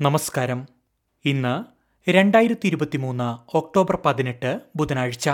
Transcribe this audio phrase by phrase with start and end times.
[0.00, 0.66] നമസ്കാരം.
[1.24, 1.64] ഇന്ന്
[2.10, 5.30] രണ്ടായിരത്തി ഇരുപത്തിമൂന്ന് ഒക്ടോബർ പതിനെട്ട് ബുധനാഴ്ച.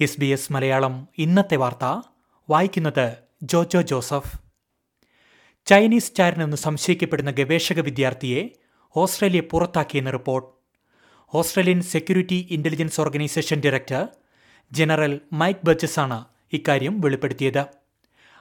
[0.00, 2.08] എസ് ബി എസ് മലയാളം ഇന്നത്തെ വാർത്ത
[2.50, 3.12] വായിക്കുന്നത്
[3.42, 4.45] ജോജോ ജോസഫ്.
[5.66, 8.42] ചൈനീസ് ചാരനെന്ന് സംശയിക്കപ്പെടുന്ന ഗവേഷക വിദ്യാർത്ഥിയെ
[8.96, 10.46] Australia പുറത്താക്കിയെന്ന് report.
[11.34, 14.04] Australian security intelligence organisation director
[14.72, 16.18] general Mike ബജസാണ്
[16.52, 17.64] ഇക്കാര്യം വെളിപ്പെടുത്തിയത്.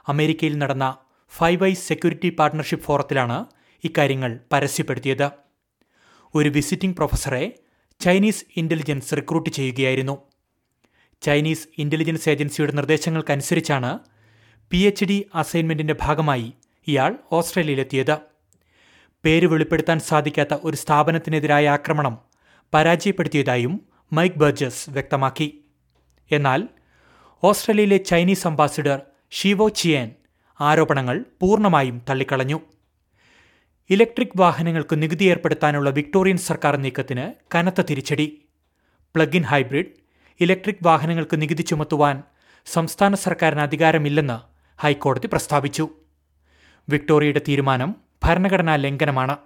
[0.07, 0.97] അമേരിക്കയിൽ നടന്ന
[1.37, 3.37] ഫൈവ് ഐസ് സെക്യൂരിറ്റി പാർട്ണർഷിപ്പ് ഫോറത്തിലാണ്
[3.83, 5.27] ഇക്കാര്യങ്ങൾ പരസ്യപ്പെടുത്തിയത്.
[6.35, 7.43] ഒരു വിസിറ്റിംഗ് പ്രൊഫസറെ
[8.01, 10.15] ചൈനീസ് ഇന്റലിജൻസ് റിക്രൂട്ട് ചെയ്യുകയായിരുന്നു.
[11.21, 13.91] ചൈനീസ് ഇന്റലിജൻസ് ഏജൻസിയുടെ നിർദ്ദേശങ്ങൾക്കനുസരിച്ചാണ്
[14.71, 16.47] പി എച്ച് ഡി അസൈൻമെന്റിന്റെ ഭാഗമായി
[16.87, 18.17] ഇയാൾ ഓസ്ട്രേലിയയിലെത്തിയത്.
[19.25, 22.17] പേര് വെളിപ്പെടുത്താൻ സാധിക്കാത്ത ഒരു സ്ഥാപനത്തിനെതിരായ ആക്രമണം
[22.73, 23.81] പരാജയപ്പെടുത്തിയതായും
[24.13, 25.65] മൈക്ക് ബർജസ് വ്യക്തമാക്കി.
[26.31, 26.67] എന്നാൽ
[27.43, 29.01] ഓസ്ട്രേലിയയിലെ ചൈനീസ് അംബാസിഡർ
[29.31, 30.11] ഷിവോ ചിയൻ
[30.61, 32.59] ആരോപണങ്ങൾ പൂർണമായും തള്ളിക്കളഞ്ഞു.
[33.89, 38.41] ഇലക്ട്രിക് വാഹനങ്ങൾക്ക് നികുതി ഏർപ്പെടുത്താനുള്ള വിക്ടോറിയൻ സർക്കാർ നീക്കത്തിന് കനത്ത തിരിച്ചടി.
[39.15, 39.91] പ്ലഗ് ഇൻ ഹൈബ്രിഡ്
[40.39, 42.23] ഇലക്ട്രിക് വാഹനങ്ങൾക്ക് നികുതി ചുമത്തുവാൻ
[42.65, 44.39] സംസ്ഥാന സർക്കാരിന് അധികാരമില്ലെന്ന്
[44.81, 45.89] ഹൈക്കോടതി പ്രസ്താവിച്ചു.
[46.89, 49.37] വിക്ടോറിയയുടെ തീരുമാനം ഭരണഘടനാ ലംഘനമാണ്.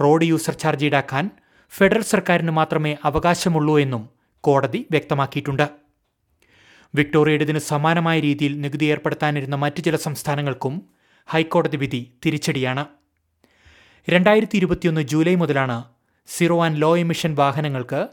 [0.00, 1.30] റോഡ് യൂസർ ചാർജ് ഈടാക്കാൻ
[1.70, 4.08] ഫെഡറൽ സർക്കാരിന് മാത്രമേ അവകാശമുള്ളൂ എന്നും
[4.40, 5.68] കോടതി വ്യക്തമാക്കിയിട്ടുണ്ട്.
[6.94, 10.82] വിക്ടോറിയയുടേതിന് സമാനമായ രീതിയിൽ നികുതി ഏർപ്പെടുത്താനിരുന്ന മറ്റു ചില സംസ്ഥാനങ്ങൾക്കും
[11.26, 12.86] ഹൈക്കോടതി വിധി തിരിച്ചടിയാണ്.
[14.10, 15.84] രണ്ടായിരത്തി ഇരുപത്തിയൊന്ന് ജൂലൈ മുതലാണ്
[16.26, 18.08] സീറോ ആൻഡ് ലോ എമിഷൻ വാഹനങ്ങൾക്ക്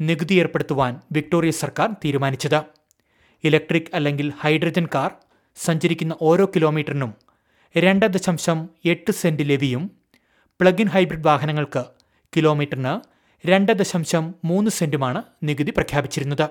[0.00, 2.62] നികുതി ഏർപ്പെടുത്തുവാൻ വിക്ടോറിയ സർക്കാർ തീരുമാനിച്ചത്.
[3.44, 5.10] ഇലക്ട്രിക് അല്ലെങ്കിൽ ഹൈഡ്രജൻ കാർ
[5.56, 7.14] സഞ്ചരിക്കുന്ന ഓരോ കിലോമീറ്ററിനും
[7.78, 9.90] രണ്ട് ദശാംശം എട്ട് സെന്റ് ലെവിയും
[10.60, 11.84] പ്ലഗ് ഇൻ ഹൈബ്രിഡ് വാഹനങ്ങൾക്ക്
[12.36, 13.00] കിലോമീറ്ററിന്
[13.48, 16.48] രണ്ട് ദശാംശം മൂന്ന് സെന്റുമാണ് നികുതി പ്രഖ്യാപിച്ചിരുന്നത്.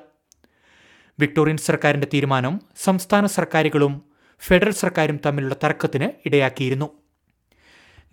[1.19, 4.01] വിക്ടോറിയൻ സർക്കാരിന്റെ തീരുമാനം സംസ്ഥാന സർക്കാരുകളും
[4.39, 6.89] ഫെഡറൽ സർക്കാരും തമ്മിലുള്ള തർക്കത്തിന് ഇടയാക്കിയിരുന്നു.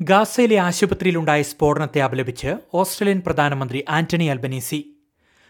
[0.00, 4.96] ഗാസയിലെ ആശുപത്രിയിലുണ്ടായ സ്ഫോടനത്തെ അപലപിച്ച് ഓസ്ട്രേലിയൻ പ്രധാനമന്ത്രി ആന്റണി അൽബനീസി.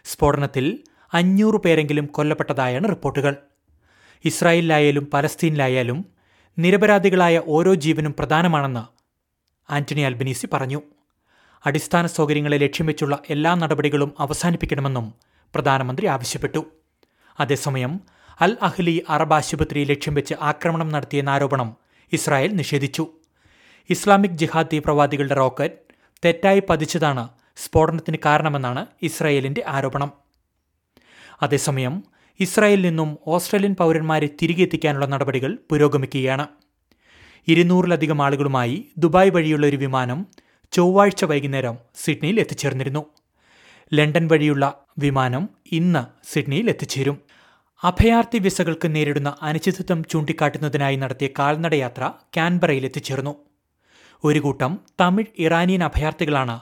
[0.03, 0.83] സ്ഫോടനത്തിൽ
[1.13, 3.35] അഞ്ഞൂറ് പേരെങ്കിലും കൊല്ലപ്പെട്ടതായാണ് റിപ്പോർട്ടുകൾ.
[4.25, 6.05] ഇസ്രായേലിലായാലും പലസ്തീനിലായാലും
[6.59, 8.83] നിരപരാധികളായ ഓരോ ജീവനും പ്രധാനമാണെന്ന്
[9.73, 10.81] ആന്റണി അൽബനീസി പറഞ്ഞു.
[11.65, 15.13] അടിസ്ഥാന സൗകര്യങ്ങളെ ലക്ഷ്യം വെച്ചുള്ള എല്ലാ നടപടികളും അവസാനിപ്പിക്കണമെന്നും
[15.55, 16.65] പ്രധാനമന്ത്രി ആവശ്യപ്പെട്ടു.
[17.39, 18.01] അതേസമയം
[18.41, 21.75] അൽ അഹ്ലി അറബ് ആശുപത്രി ലക്ഷ്യം വെച്ച് ആക്രമണം നടത്തിയെന്ന ആരോപണം
[22.13, 23.07] ഇസ്രായേൽ നിഷേധിച്ചു.
[23.89, 25.75] ഇസ്ലാമിക് ജിഹാദ് തീവ്രവാദികളുടെ റോക്കറ്റ്
[26.25, 30.11] തെറ്റായി പതിച്ചതാണ് സ്ഫോടനത്തിന് കാരണമെന്നാണ് ഇസ്രായേലിന്റെ ആരോപണം.
[31.41, 32.03] അതേസമയം
[32.39, 36.47] ഇസ്രായേലിൽ നിന്നും ഓസ്ട്രേലിയൻ പൗരന്മാരെ തിരികെ എത്തിക്കാനുള്ള നടപടികൾ പുരോഗമിക്കുകയാണ്.
[37.47, 40.25] ഇരുന്നൂറിലധികം ആളുകളുമായി ദുബായ് വഴിയുള്ള ഒരു വിമാനം
[40.71, 43.05] ചൊവ്വാഴ്ച വൈകുന്നേരം സിഡ്നിയിൽ എത്തിച്ചേർന്നിരുന്നു.
[43.93, 47.17] ലണ്ടൻ വഴിയുള്ള വിമാനം ഇന്ന് സിഡ്നിയിൽ എത്തിച്ചേരും.
[47.83, 53.35] അഭയാർത്ഥി വിസകൾക്ക് നേരിടുന്ന അനിശ്ചിതത്വം ചൂണ്ടിക്കാട്ടുന്നതിനായി നടത്തിയ കാൽനടയാത്ര കാൻബറയിൽ എത്തിച്ചേർന്നു.
[54.23, 56.59] ഒരു കൂട്ടം തമിഴ് ഇറാനിയൻ അഭയാർത്ഥികളാണ്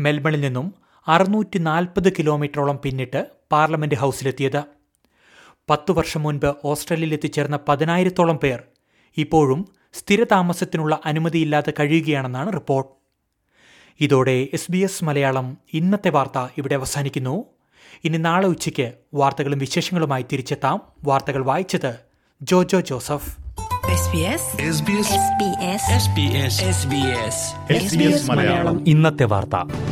[0.00, 0.74] മെൽബണിൽ നിന്നും
[1.08, 4.75] അറുന്നൂറ്റി നാൽപ്പത് കിലോമീറ്ററോളം പിന്നിട്ട് പാർലമെന്റ് ഹൌസിലെത്തിയത്.
[5.70, 8.62] പത്തു വർഷം മുൻപ് ഓസ്ട്രേലിയയിൽ എത്തിച്ചേർന്ന പതിനായിരത്തോളം പേർ
[9.16, 12.90] ഇപ്പോഴും സ്ഥിരതാമസത്തിനുള്ള അനുമതിയില്ലാതെ കഴിയുകയാണെന്നാണ് റിപ്പോർട്ട്.
[14.00, 17.44] ഇതോടെ എസ് ബി എസ് മലയാളം ഇന്നത്തെ വാർത്ത ഇവിടെ അവസാനിക്കുന്നു.
[18.04, 20.82] ഇനി നാളെ ഉച്ചയ്ക്ക് വാർത്തകളും വിശേഷങ്ങളുമായി തിരിച്ചെത്താം.
[21.04, 21.98] വാർത്തകൾ വായിച്ചത്
[22.42, 23.36] Jojo Joseph.
[23.86, 25.10] SBS SBS
[26.02, 27.36] SBS SBS
[27.86, 28.88] SBS Malayalam.
[28.88, 29.85] ഇന്നത്തെ വാർത്ത.